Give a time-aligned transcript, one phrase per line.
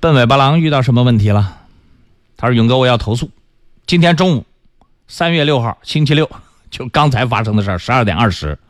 [0.00, 1.58] 笨尾巴狼遇到什么问题了？
[2.36, 3.30] 他说：“勇哥，我要投诉。
[3.84, 4.44] 今天中午，
[5.08, 6.30] 三月六号，星期六，
[6.70, 8.60] 就刚才发生的事儿，十二点二十，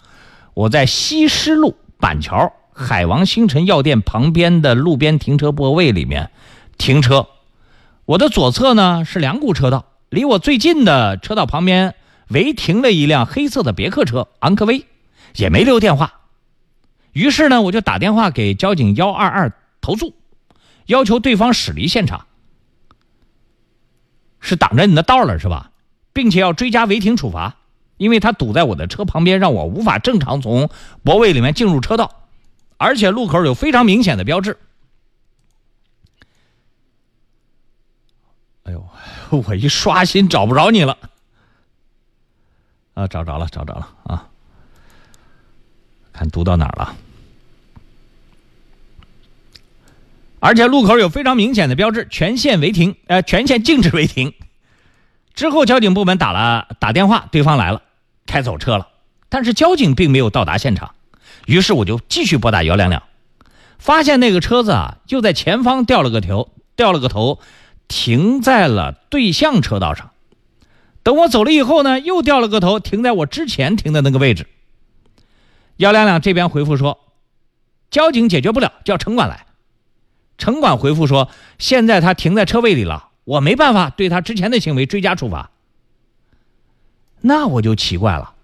[0.55, 6.31] 我在西施路板桥海王星辰药店旁边的路边停车泊位里面
[6.79, 7.27] 停车。
[8.07, 11.95] 我的左侧呢是两股车道，离我最近的车道旁边
[12.29, 14.87] 违停了一辆黑色的别克车昂科威，
[15.37, 16.21] 也没留电话。
[17.13, 20.15] 于是呢，我就打电话给交警幺二二投诉。”
[20.89, 22.27] 要求对方驶离现场，
[24.41, 25.71] 是挡着你的道了是吧？
[26.13, 27.57] 并且要追加违停处罚，
[27.97, 30.69] 因为他堵在我的车旁边，让我无法正常从
[31.05, 32.29] 泊位里面进入车道，
[32.77, 34.59] 而且路口有非常明显的标志。
[38.65, 38.89] 哎呦，
[39.31, 40.99] 我一刷新找不着你了，
[42.95, 44.29] 啊，找着了，找着了啊，
[46.13, 46.97] 看读到哪儿了。
[50.41, 54.33] 而且路口有非常明显的标志，全线违停，呃，全线禁止违停。
[55.35, 57.83] 之后交警部门打了打电话，对方来了，
[58.27, 58.89] 开走车了。
[59.29, 60.95] 但是交警并没有到达现场，
[61.47, 63.03] 于是我就继续拨打幺两两，
[63.79, 67.41] 发现那个车子啊，就在前方掉了个头，掉了个头，
[67.89, 70.11] 停在了对向车道上。
[71.03, 74.47] 等我走了以后呢，又掉了个头，停在我之前停的那个位置。
[75.77, 76.99] 幺两两这边回复说，
[77.91, 79.47] 交警解决不了，叫城管来。
[80.39, 85.51] 城管回复说：“现在他停在车位里了，我没办法对他之前的行为追加处罚。”
[87.21, 88.35] 那我就奇怪了，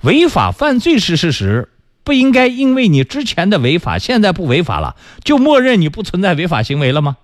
[0.00, 1.68] 违法犯罪是事实，
[2.02, 7.18] 不应该因为你之前的违法现在不违法了，就默认你不存在违法行为了吗？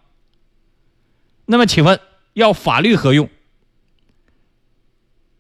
[1.47, 1.99] 那么请问，
[2.35, 3.31] 要法律何用？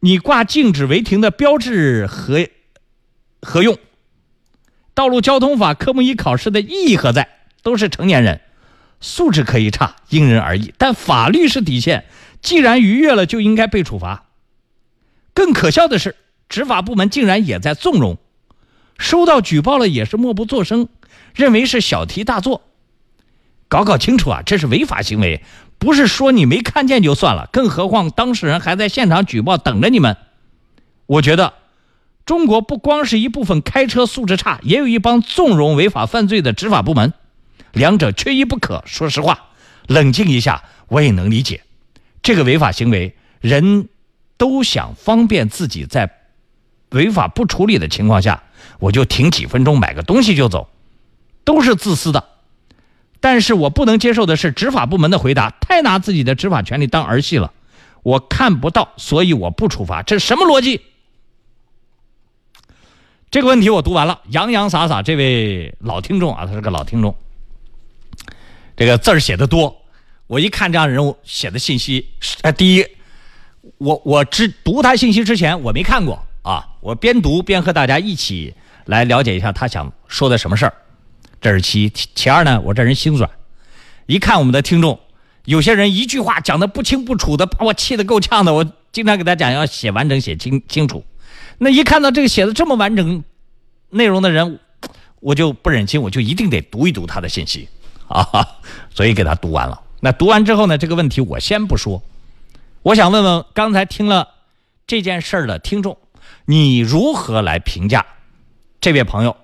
[0.01, 2.48] 你挂禁止违停的标志何
[3.42, 3.79] 何用？
[4.95, 7.29] 道路交通法科目一考试的意义何在？
[7.62, 8.41] 都是成年人。
[9.03, 12.06] 素质可以差，因人而异，但法律是底线，
[12.41, 14.25] 既然逾越了，就应该被处罚。
[15.34, 16.17] 更可笑的是，
[16.48, 18.17] 执法部门竟然也在纵容，
[18.96, 20.89] 收到举报了也是默不作声，
[21.35, 22.63] 认为是小题大做。
[23.68, 25.42] 搞搞清楚啊，这是违法行为，
[25.79, 30.17] 不是说你没看见就算了，更何况当事人还在现场举报等着你们。
[31.07, 31.55] 我觉得，
[32.24, 37.14] 中国不光是一部分开车素质差，也有一帮纵容违法犯罪的执法部门。
[37.72, 38.83] 两者缺一不可。
[38.86, 39.50] 说实话，
[39.86, 41.62] 冷静一下，我也能理解。
[42.22, 43.88] 这个违法行为，人
[44.36, 46.10] 都想方便自己，在
[46.90, 48.42] 违法不处理的情况下，
[48.78, 50.68] 我就停几分钟买个东西就走，
[51.44, 52.24] 都是自私的。
[53.20, 57.52] 但是我不能接受的是执法部门的回答，太拿自己的执法权利当儿戏了。
[58.02, 60.80] 我看不到，所以我不处罚，这是什么逻辑？
[63.30, 67.16] 这个问题我读完了，洋洋洒洒，这位老听众啊，他是个老听众。
[68.77, 69.84] 这个字儿写的多，
[70.27, 72.08] 我一看这样人物写的信息，
[72.42, 72.86] 呃，第一，
[73.78, 78.55] 我我只读他信息之前我没看过啊，我边读边和大家一起
[78.86, 80.74] 来了解一下他想说的什么事儿，
[81.40, 81.92] 这是其一。
[82.14, 83.30] 其二呢，我这人心软，
[84.06, 84.98] 一看我们的听众，
[85.44, 88.54] 有些人一句话讲的不清不楚的，把我气得够呛的。
[88.54, 91.04] 我经常给他讲要写完整、写清清楚，
[91.58, 93.22] 那一看到这个写的这么完整
[93.90, 94.58] 内容的人，
[95.20, 97.68] 我就不忍心，我就一定得读一读他的信息。
[98.12, 98.58] 啊，
[98.95, 99.80] 所以给他读完了。
[100.00, 100.77] 那读完之后呢？
[100.77, 102.02] 这个问题我先不说。
[102.83, 104.28] 我想问问刚才听了
[104.86, 105.96] 这件事儿的听众，
[106.45, 108.05] 你如何来评价
[108.80, 109.36] 这位朋友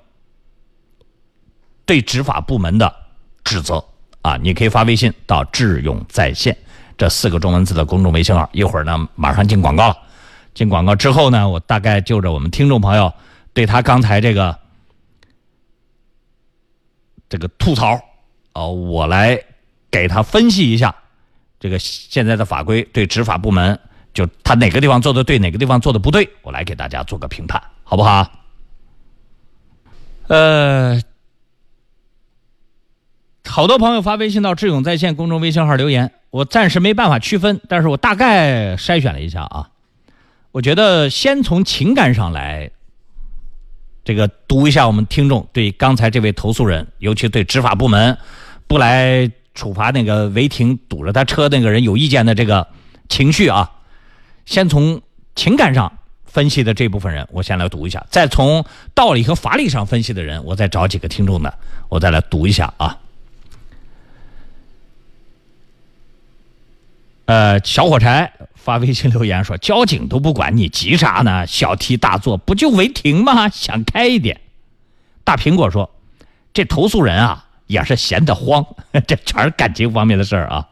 [1.87, 2.93] 对执法部门的
[3.45, 3.85] 指责？
[4.23, 6.59] 啊，你可以发微信到“智勇在线”
[6.99, 8.51] 这四个中文字的公众微信号。
[8.53, 9.97] 一会儿呢，马上进广告了。
[10.55, 13.13] 进广告之后呢，我大概就着我们听众朋友
[13.53, 14.59] 对他刚才这个
[17.29, 18.01] 这个吐槽。
[18.59, 19.41] 哦，我来
[19.89, 20.93] 给他分析一下
[21.61, 23.79] 这个现在的法规对执法部门，
[24.13, 28.29] 就他哪个地方做的对，哪个地方做的不对，我来给大家做个评判，好不好？
[30.27, 31.01] 呃，
[33.47, 39.71] 好多朋友发微信到智勇在线公众微信号留言，我暂时没办法区分，但是我大概筛选了一下啊，
[40.51, 42.71] 我觉得先从情感上来，
[44.05, 48.19] 这个读一下我们听众对刚才这位投诉人，尤其对执法部门。
[48.69, 52.69] 不来处罚那个违停堵着他车那个人有意见的这个
[53.09, 53.73] 情绪啊，
[54.45, 55.01] 先从
[55.35, 55.91] 情感上
[56.27, 62.99] 分析的这部分人，我先来读一下；再从道理和法理上分析的人，我再找几个听众的，我再来读一下啊。
[67.25, 71.47] 呃，小火柴发微信留言说：“交警都不管你急啥呢？
[71.47, 73.49] 小题大做，不就违停吗？
[73.49, 74.41] 想开一点。”
[75.25, 75.91] 大苹果说
[76.53, 78.67] ：“这投诉人啊。”也是闲得慌，
[79.07, 80.67] 这全是感情方面的事儿啊。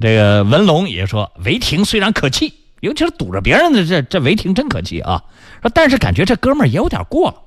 [0.00, 5.22] 这个文龙也说，违停虽然可气，尤其是堵着别人的这这违停真可气啊。
[5.60, 7.42] 说但是感觉这哥们儿也有点过了。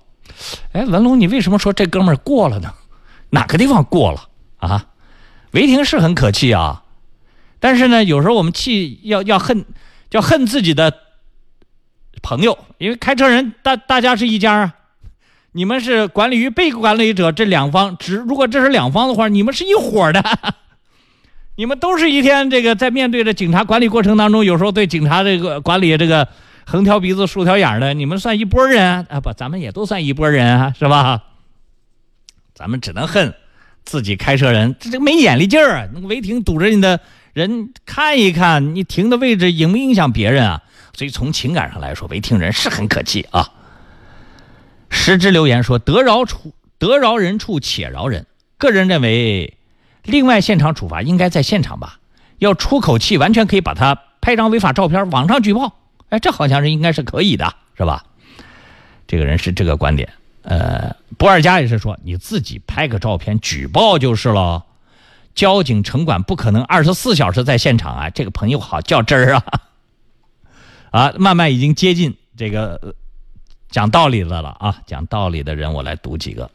[0.73, 2.73] 哎，文龙，你为什么说这哥们儿过了呢？
[3.31, 4.27] 哪个地方过了
[4.57, 4.87] 啊？
[5.51, 6.83] 违停是很可气啊，
[7.59, 9.65] 但是呢，有时候我们气要要恨，
[10.11, 10.93] 要恨自己的
[12.21, 14.75] 朋友，因为开车人大大家是一家啊。
[15.51, 20.23] 你们是管理与被管理者这两方，只如果这是两方的话，你们是一伙的。
[21.55, 26.27] 你们都是一天这个在面对着警察管理过程当中，有时候对警察这个管理这个
[26.65, 29.19] 横挑鼻子竖挑眼的，你们算一拨人啊？
[29.19, 31.23] 不，咱们也都算一拨人啊，是吧？
[32.53, 33.33] 咱们只能恨
[33.83, 35.87] 自己开车人，这这没眼力劲儿啊！
[35.93, 36.99] 那个违停堵着你的
[37.33, 40.61] 人，看一看你停的位置影不影响别人啊？
[40.93, 43.49] 所以从情感上来说，违停人是很可气啊。
[44.89, 48.25] 时之留言说：“得饶处得饶人处且饶人。”
[48.57, 49.55] 个人认为。
[50.03, 51.99] 另外，现场处罚应该在现场吧？
[52.37, 55.75] 要出口气，完全可以把他拍张违法照片，网上举报。
[56.07, 58.05] 哎，这好像是应该是可以的，是吧？
[59.05, 60.09] 这个人是这个观点。
[60.41, 64.65] 呃，不二家也是说，你自己拍个照片举报就是了。
[65.35, 68.09] 交警城管不可能二十四小时在现场啊。
[68.09, 69.43] 这个朋友好较真儿啊！
[70.91, 72.95] 啊，慢慢已经接近这个
[73.69, 74.81] 讲道理的了啊。
[74.85, 76.49] 讲道理的人，我来读几个。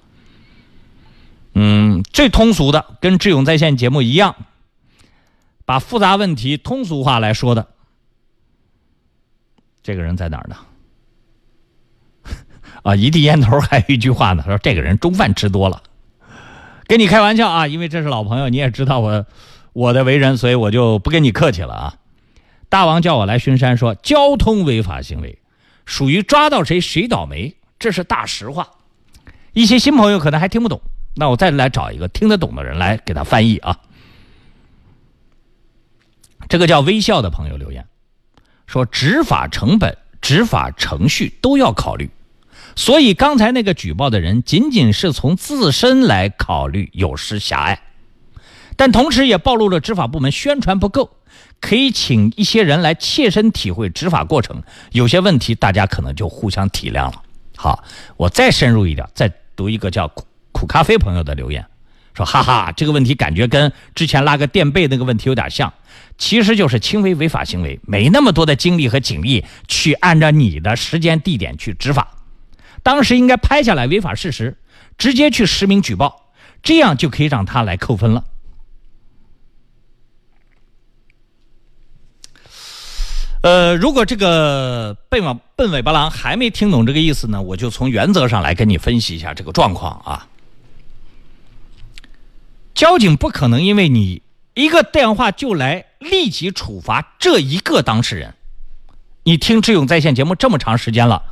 [1.55, 4.35] 嗯，最通俗的跟智勇在线节目一样，
[5.65, 7.69] 把复杂问题通俗化来说的，
[9.83, 10.57] 这个人在哪儿呢？
[12.83, 15.83] 啊，一地烟头还有一句话呢，说这个人中饭吃多了，
[16.89, 19.25] 跟你开玩笑啊，因为这是老朋友，你也知道我
[19.73, 21.95] 我的为人，所以我就不跟你客气了啊。
[22.69, 25.39] 大王叫我来巡山，说交通违法行为
[25.85, 28.69] 属于抓到谁谁倒霉，这是大实话。
[29.53, 30.81] 一些新朋友可能还听不懂。
[31.17, 33.79] 那我再来找一个听得懂的人来给他翻译啊。
[36.49, 37.87] 这个叫微笑的朋友留言
[38.67, 42.11] 说：“执法成本、执法程序都要考虑，
[42.75, 47.81] 所以刚才那个举报的人仅仅是从自身来考虑，有失狭隘，
[48.77, 51.17] 但同时也暴露了执法部门宣传不够。
[51.61, 54.63] 可以请一些人来切身体会执法过程，
[54.93, 57.23] 有些问题大家可能就互相体谅了。
[57.57, 57.85] 好，
[58.17, 60.27] 我再深入一点，再读一个叫。”苦
[60.61, 61.67] 苦咖啡朋友的留言
[62.15, 65.75] 说：“哈哈，这个问题感觉跟之前拉个垫背那个问题有点像，
[66.17, 72.19] 其实就是轻微违法行为，没那么多的精力和警力去按照你的时间地点去执法。
[72.85, 74.57] 当时应该拍下来违法事实，
[74.97, 76.31] 直接去实名举报，
[76.63, 78.25] 这样就可以让他来扣分了。”
[83.45, 90.27] 呃，如果这个笨尾笨尾巴狼还没听懂这个意思呢，我就从原则上来跟你分析一下这个状况啊。
[92.75, 94.23] 交警不可能因为你
[94.55, 98.35] 一个电话就来立即处罚这一个当事人。
[99.25, 101.23] 你听志勇在线节目这么长时间了，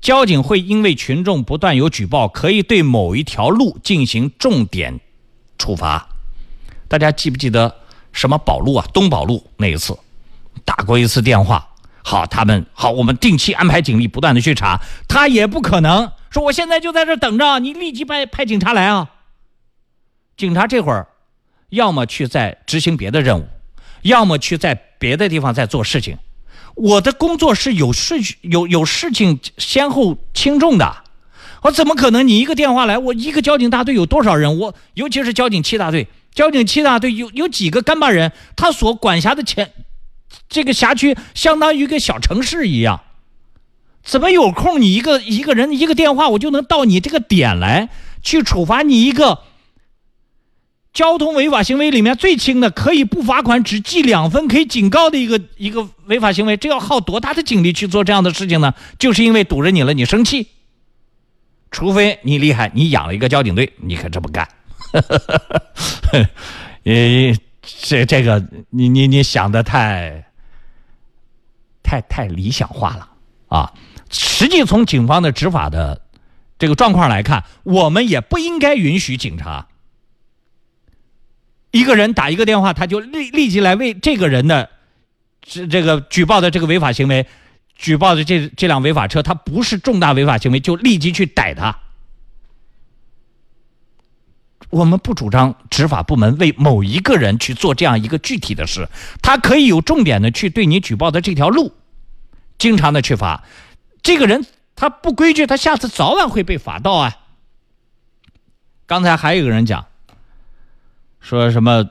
[0.00, 5.00] 交警会因为群众不断有举报，可以对某一条路进行重点
[5.58, 6.10] 处罚。
[6.86, 7.74] 大家记不记得
[8.12, 8.86] 什么宝路啊？
[8.92, 9.98] 东宝路那一次
[10.64, 11.68] 打过一次电话，
[12.02, 19.10] 好，他们好，我们定期安排警力不断的去查，他也不可能说我现在就在这等着，你立即派派警察来啊。
[20.36, 21.08] 警察这会儿，
[21.68, 23.48] 要么去在执行别的任务，
[24.02, 26.18] 要么去在别的地方在做事情。
[26.76, 31.04] 我的工作是有顺序、有有事情先后轻重的。
[31.62, 32.26] 我怎么可能？
[32.26, 34.58] 你一个电话来，我一个交警大队有多少人？
[34.58, 38.32] 我尤其是交警七大队，交警七大队有有几个干巴人？
[38.56, 39.70] 他所管辖的前
[40.48, 43.00] 这个辖区相当于一个小城市一样，
[44.02, 44.80] 怎么有空？
[44.80, 47.88] 你一个一个人一个电话，我就能到你这个点来
[48.22, 49.40] 去处罚你一个？
[50.92, 58.74] 交通违法行为里面最轻的，可以不罚款，只记两分，可以警告的一个一个违法行为，这要耗多大的精力去做这样的事情呢？
[58.98, 60.48] 就是因为堵着你了，你生气。
[61.70, 64.48] 除非你厉害，你养了一个交警队，你可这么干。
[66.12, 66.26] 呃，
[67.82, 70.24] 这这个你你你想的太
[71.82, 73.08] 太太理想化了
[73.48, 73.72] 啊！
[74.10, 76.02] 实际从警方的执法的
[76.58, 79.68] 这个状况来看，我们也不应该允许警察。
[81.70, 84.68] 一个人打一个电话，他就立立即来为这个人的
[85.40, 87.26] 这这个举报的这个违法行为，
[87.76, 91.76] 举报的这这辆违法车，他不是重大违法行为，就立即去逮他。
[94.70, 98.88] 我们不主张执法部门为某一个人去做这样一个具体的事，
[99.20, 101.74] 他可以有重点的去对你举报的这条路，
[102.56, 103.44] 经常的去罚。
[104.02, 104.46] 这个人
[104.76, 107.18] 他不规矩，他下次早晚会被罚到啊。
[108.86, 109.86] 刚才还有个人讲，
[111.20, 111.90] 说什么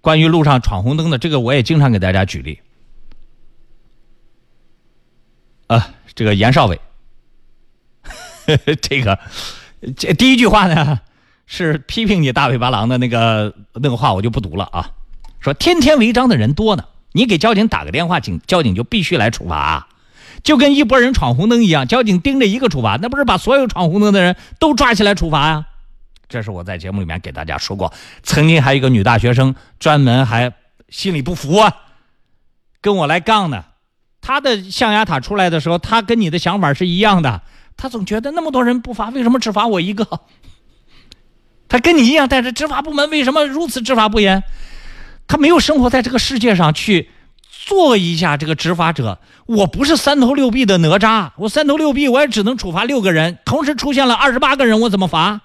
[0.00, 2.60] 关于路上闯红灯的，这个我也经常给大家举例。
[5.66, 6.80] 啊，这个严少伟，
[8.80, 9.18] 这个
[9.96, 11.00] 这第一句话呢
[11.54, 14.88] 是批评你大尾巴狼的那个那个话，我就不读了啊。
[15.38, 19.86] 说天天违章的人多呢，你给交警打个电话，警交警就必须来处罚，
[20.42, 25.66] 就跟一拨人闯红灯一样，交警盯着一个处罚，那不是把所有闯红灯的人都抓起来处罚呀？
[26.26, 27.92] 这是我在节目里面给大家说过。
[28.22, 30.54] 曾经还有一个女大学生，专门还
[30.88, 31.74] 心里不服啊，
[32.80, 33.66] 跟我来杠呢。
[34.22, 37.42] 她的象牙塔出来的时候，她跟你的想法是一样的。
[37.76, 40.20] 她总觉得那么多人不罚，为什么只罚我一个？
[41.72, 44.44] 他跟你一样，但是执法部门为什么如此执法不严？
[45.26, 47.08] 他没有生活在这个世界上去
[47.48, 49.18] 做一下这个执法者。
[49.46, 53.38] 我不是三头六臂的哪吒，我三头六臂，我也只能处罚六个人。
[53.46, 55.40] 同时出现了二十八个人，我怎么罚？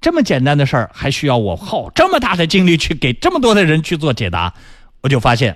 [0.00, 4.54] 这么简单的事儿，还需要我耗这么大的精力去给这么多的人去做解答？
[5.02, 5.54] 我就发现。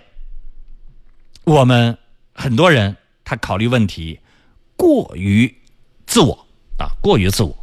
[1.45, 1.97] 我们
[2.35, 4.21] 很多人他考虑问题
[4.77, 5.55] 过于
[6.07, 6.47] 自我
[6.77, 7.60] 啊，过于自我，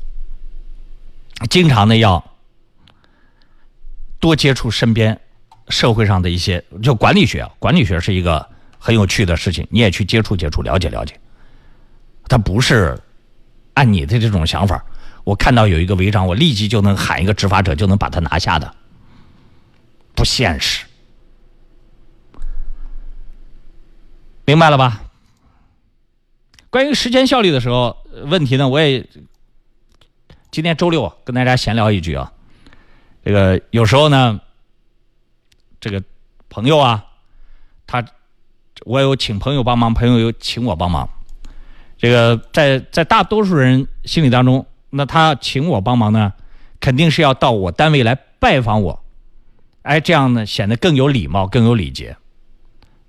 [1.50, 2.24] 经常呢要
[4.20, 5.20] 多接触身边
[5.70, 11.20] 社会上的一些，就管理学，管理学是一个很有趣的事情，你也去接触接触，了解了解。
[12.28, 13.00] 他不是
[13.74, 14.84] 按你的这种想法，
[15.24, 18.76] 我看到有一个违章，我立即就能喊一个执法者就能把他拿下的，
[20.16, 20.86] 不现实。
[24.46, 25.04] 明白了吧？
[26.70, 29.08] 关于时间效率的时候问题呢，我也
[30.58, 32.34] 今天周六跟大家闲聊一句啊。
[33.24, 34.42] 这个有时候呢，
[35.80, 36.02] 这个
[36.50, 37.06] 朋友啊，
[37.86, 38.04] 他
[38.84, 41.08] 我有请朋友帮忙，朋友有请我帮忙。
[42.00, 46.34] 这个在在大多数人心里当中，那他请我帮忙呢，
[46.80, 49.04] 肯定是要到我单位来拜访我，
[49.84, 52.18] 哎，这样呢显得更有礼貌，更有礼节。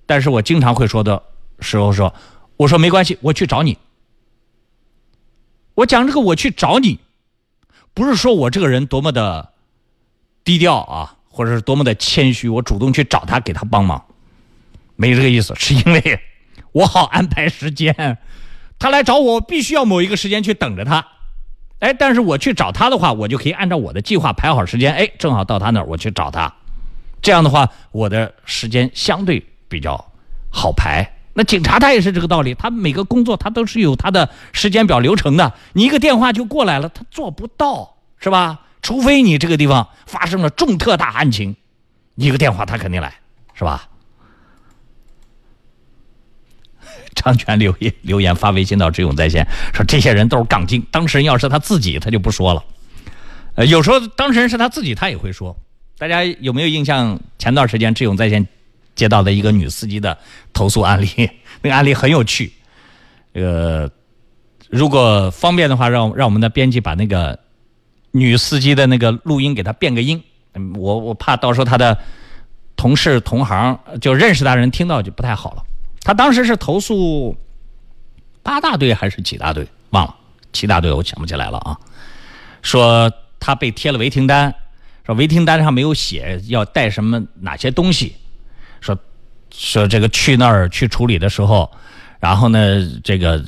[0.04, 1.22] 但是我经常会说的
[1.60, 2.14] 时候说，
[2.58, 3.78] 我说没关系，我去找你。
[5.76, 7.00] 我讲这个我去找你，
[7.98, 9.54] 不是说我这个人多么的
[10.44, 14.04] 低调啊，或者是多么的谦虚，我主动去找他给他帮忙，
[14.94, 16.20] 没这个意思，是因为
[16.70, 18.18] 我好安排时间。
[18.78, 21.04] 他来找我，必须要某一个时间去等着他。
[21.80, 26.54] 哎，但是我去找他的话，我就可以按照我的计划排好时间，哎，正好到他那儿我去找他。
[27.20, 29.44] 这样的话，我的时间相对。
[29.70, 30.12] 比较
[30.48, 35.54] 好排，那警察他也是这个道理，他每个工作他都是有他的时间表流程的。
[35.72, 38.62] 你一个电话就过来了，他做不到，是吧？
[38.82, 41.54] 除非你这个地方发生了重特大案情，
[42.16, 43.20] 一个电话他肯定来，
[43.54, 43.88] 是吧？
[47.14, 52.64] 张全留言留言发微信到志勇在线说，这些人都是杠精，当事人要是他自己，他就不说了。
[53.54, 55.56] 呃，有时候当事人是他自己，他也会说。
[55.98, 57.20] 大家有没有印象？
[57.38, 58.48] 前段时间志勇在线。
[58.98, 60.18] 接到的一个女司机的
[60.52, 61.08] 投诉案例，
[61.62, 62.52] 那个案例很有趣。
[63.32, 63.88] 呃
[64.68, 67.38] 如果方便的话，让让我们的编辑把那个
[68.10, 70.22] 女司机的那个录音给她变个音。
[70.74, 71.96] 我我怕到时候她的
[72.76, 75.62] 同事同行就认识的人听到就不太好了。
[76.02, 77.34] 她当时是投诉
[78.42, 79.66] 八大队还是几大队？
[79.90, 80.14] 忘了，
[80.52, 81.78] 七大队我想不起来了啊。
[82.60, 84.52] 说她被贴了违停单，
[85.06, 88.16] 说违停单上没有写要带什么哪些东西。
[88.80, 88.98] 说
[89.50, 91.70] 说这个去那儿去处理的时候，
[92.20, 93.44] 然后呢，这个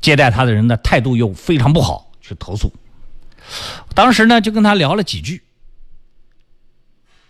[0.00, 2.72] 接待他的人的态度又非常不好，去投诉。
[3.94, 5.42] 当时呢，就跟他聊了几句，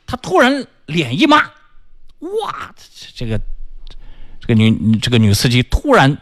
[0.07, 1.39] 他突然脸一麻，
[2.21, 2.75] 哇，
[3.15, 3.41] 这个
[4.41, 6.17] 这个女这个女司机突然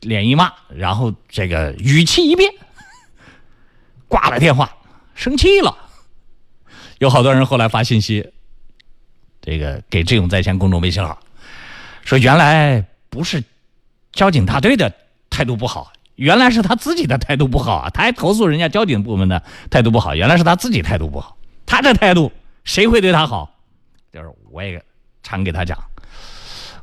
[0.00, 2.52] 脸一麻，然后这个语气一变，
[4.08, 4.76] 挂了电话，
[5.14, 5.76] 生气了。
[6.98, 8.32] 有好多人后来发信息。
[9.46, 11.16] 这个给志勇在线公众微信号，
[12.04, 13.44] 说原来不是
[14.10, 14.92] 交警大队的
[15.30, 17.90] 态度不好，原来是他自己的态度不好啊！
[17.90, 21.36] 他还投诉人家交警部门的态度不好，原来是他自己态度不好。
[21.64, 22.32] 他这态度
[22.64, 23.54] 谁会对他好？
[24.12, 24.82] 就是我也
[25.22, 25.78] 常给他讲，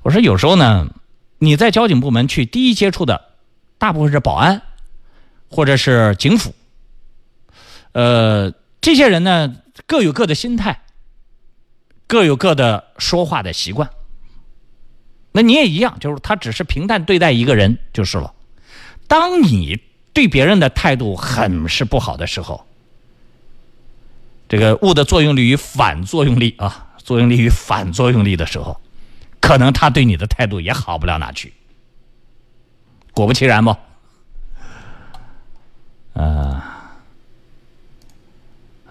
[0.01, 0.87] 我说有时候呢，
[1.39, 3.25] 你在交警部门去第一接触的，
[3.77, 4.61] 大部分是保安
[5.49, 6.55] 或者是警辅，
[7.91, 9.53] 呃，这些人呢
[9.85, 10.79] 各有各的心态。
[12.13, 13.89] 各有各的说话的习惯，
[15.31, 18.35] 那你也一样，就是他只是平淡对待一个人就是了。
[19.07, 19.81] 当你
[20.13, 22.67] 对别人的态度很是不好的时候，
[24.47, 28.79] 这个物的作用力与反作用力啊，作用力与反作用力的时候，
[29.41, 31.51] 可能他对你的态度也好不了哪去。
[33.11, 33.75] 果不其然不？
[36.13, 36.61] 呃，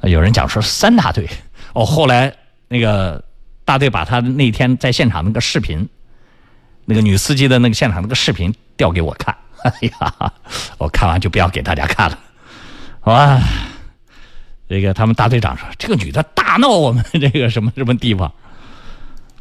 [0.02, 1.29] 有人讲说三大队，
[1.73, 2.37] 哦，后来
[2.73, 3.23] 那个
[3.67, 5.87] 大队把他那天在现场那个视频，
[6.87, 10.33] 那个女司机的那个现场那个视频调给我看， 哎呀，
[10.79, 12.19] 我看完就不要给大家看了，
[13.00, 13.43] 好吧？
[14.71, 18.33] 这个他们大队长说，这个女的大闹我们这个什么什么地方，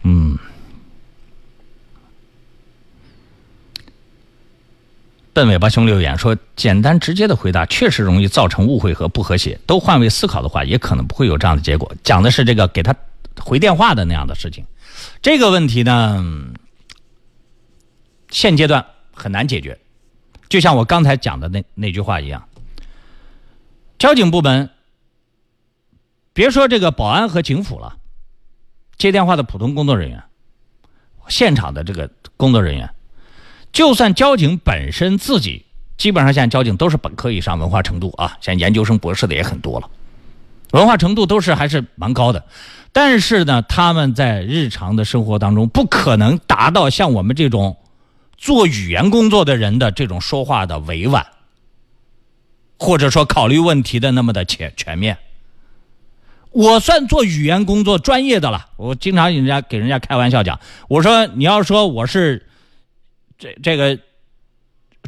[0.04, 0.38] 嗯。
[5.34, 9.58] 笨尾巴兄留言说：“简单直接的回答确实容易造成误会和不和谐。
[9.66, 11.90] 都换位思考的话，也可能不会有这样的结果。
[12.04, 12.94] 讲的是这个给他
[13.40, 14.66] 回电话的那样的事情。
[15.22, 16.26] 这个问题呢，
[18.30, 19.80] 现阶段很难解决。
[20.50, 22.48] 就像我刚才讲的那那句话一样，
[23.98, 24.70] 交警部门
[26.34, 27.98] 别说这个保安和警辅了，
[28.98, 30.24] 接电话的普通工作人员，
[31.30, 32.90] 现场的这个工作人员。”
[33.72, 39.90] 就算交警本身自己，基本上现在交警都是本科以上文化程度啊，像研究生、博士的也很多了，
[40.72, 42.46] 文化程度都是还是蛮高的。
[42.92, 47.78] 但是呢，他们在日常的生活当中不可能达到像我们这种
[48.38, 51.26] 做语言工作的人的这种说话的委婉，
[52.78, 55.18] 或者说考虑问题的那么的全全面。
[56.52, 62.48] 我算做语言工作专业的了，我经常人家给人家开玩笑讲，我说你要说我是。
[63.42, 63.98] 这这个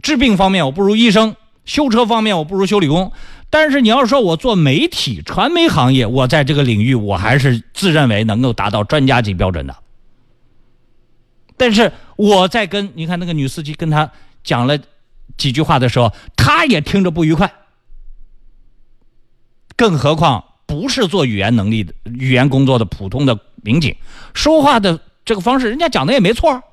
[0.01, 1.35] 治病方面我不如医生，
[1.65, 3.11] 修车方面我不如修理工，
[3.53, 9.77] 但是你要说我做媒体传媒行业，我在这个领域我还是自认为能够达到专家级标准的。
[11.55, 14.09] 但是我在跟你看那个女司机跟他
[14.43, 14.79] 讲了
[15.37, 17.53] 几句话的时候，他也听着不愉快。
[19.75, 23.95] 更何况不是做语言能力的语言工作的普通的民警，
[24.33, 26.63] 说话的这个方式，人家讲的也没错。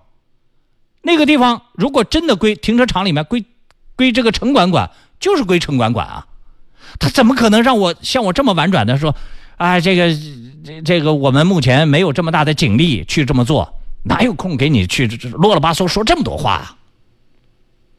[1.03, 3.45] 那个地方如果真的归停车场里面归
[3.97, 6.27] 归这个城管管，就是归城管管啊，
[6.99, 9.15] 他怎么可能让我像我这么婉转的说，
[9.57, 10.09] 啊，这个
[10.65, 16.77] 这这个我们目前没有这么大的警力去这么做，哪有空给你去啰里吧嗦说这么多话啊？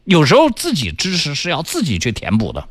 [0.04, 2.68] 有时候自己知识是要自己去填补的。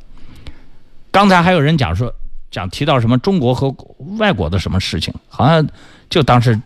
[1.11, 2.13] 刚才还有人讲说
[2.51, 3.75] 讲提到什么中国和
[4.17, 5.67] 外国的什么事情，好像
[6.09, 6.61] 就当时。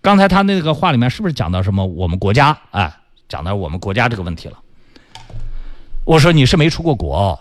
[0.00, 2.58] 刚才他那个话里面是不是讲到什么我们国家？
[2.72, 2.94] 哎，
[3.26, 4.58] 讲到我们国家这个问题了。
[6.04, 7.40] 我说你是没出过国，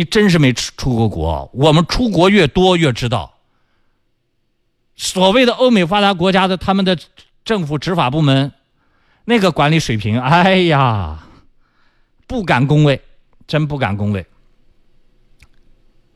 [0.00, 1.50] 你真是没出出过国。
[1.52, 3.34] 我们出国越多越知道，
[4.96, 6.98] 所谓的欧美发达国家的他们的
[7.44, 8.50] 政府执法部门
[9.26, 11.26] 那个管理水平，哎呀，
[12.26, 12.98] 不敢恭维，
[13.46, 14.24] 真不敢恭维。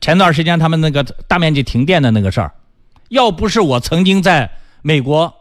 [0.01, 2.55] 前段时间他们那个大面积停电的那个事儿，
[3.09, 4.49] 要不是我曾经在
[4.81, 5.31] 美国。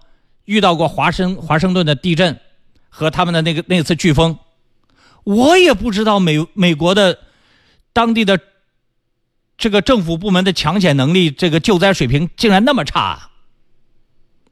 [0.44, 2.38] 遇到过华盛华盛顿的地震
[2.90, 4.38] 和他们的那个那次飓风，
[5.22, 7.18] 我也不知道美美国的
[7.94, 8.38] 当地的
[9.57, 13.30] 这个政府部门的抢险能力，这个救灾水平竟然那么差。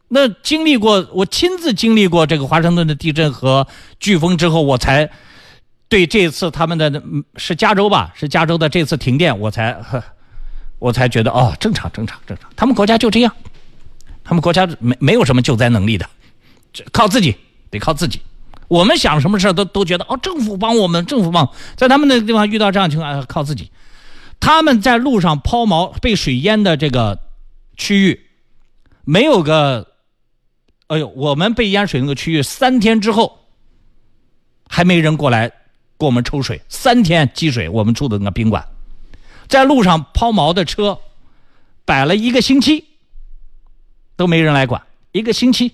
[0.09, 3.67] 那经历过我亲自经历过这个华盛顿的地震和
[4.01, 5.11] 飓风之后，我才
[5.89, 7.03] 对这次他们的
[7.37, 10.03] 是加州吧，是加州的这次停电，我才呵
[10.79, 13.35] 我才觉得哦，正常正常正常，他们国家就这样。
[14.25, 16.09] 他们国家没没有什么救灾能力的，
[16.93, 17.35] 靠自己
[17.71, 18.21] 得靠自己。
[18.73, 21.47] 我们想什么事都都觉得哦，政府帮我们，政府帮。
[21.77, 23.71] 在他们那个地方遇到这样情况，靠自己。
[24.41, 27.19] 他们在路上抛锚被水淹的这个
[27.77, 28.27] 区域，
[29.05, 29.89] 没有个，
[30.87, 33.41] 哎呦，我们被淹水那个区域，三天之后
[34.67, 35.51] 还没人过来
[35.99, 37.69] 给我们抽水，三天积水。
[37.69, 38.67] 我们住的那个宾馆，
[39.49, 40.99] 在路上抛锚的车
[41.85, 42.87] 摆了一个星期。
[44.15, 44.81] 都没人来管，
[45.11, 45.73] 一个星期。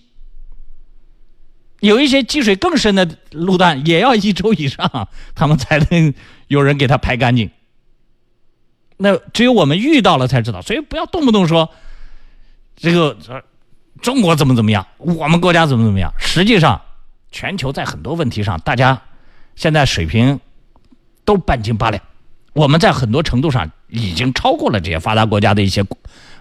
[1.80, 6.12] 有一些积水更深的路段，也要一周以上，他们才能
[6.48, 7.50] 有人给他排干净。
[8.96, 11.70] 那只有我们遇到了才知道，所以不要动不动说
[12.76, 13.16] 这个
[14.02, 16.12] 中国怎么怎么样，我们国家怎么怎么样。
[16.18, 16.80] 实际上，
[17.30, 19.00] 全球在很多问题上，大家
[19.54, 20.40] 现在水平
[21.24, 22.02] 都半斤八两。
[22.54, 25.84] 我们在很多程度上已经超过了这些发达国家的一些。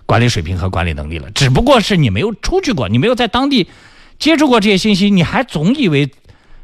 [0.07, 3.67] 管理水平和管理能力了，只不过是你没有出去过，你没有在当地
[4.19, 6.11] 接触过这些信息，你还总以为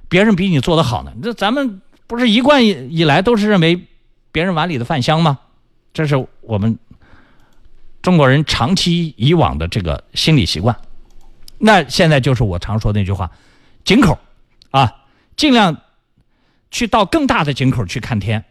[0.09, 1.13] 别人比你做的好呢。
[1.21, 3.87] 这咱们不是一贯以来都是认为
[4.31, 5.39] 别人碗里的饭香吗？
[5.93, 6.77] 这是我们
[8.01, 10.75] 中国人长期以往的这个心理习惯。
[11.57, 13.31] 那现在就是我常说那句话：
[13.83, 14.17] 井口
[14.71, 15.03] 啊，
[15.37, 15.77] 尽量
[16.71, 18.43] 去到更大的井口去看天，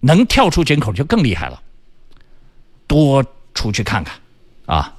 [0.00, 1.62] 能跳出井口就更厉害了。
[2.86, 3.24] 多。
[3.56, 4.14] 出去看看，
[4.66, 4.94] 啊。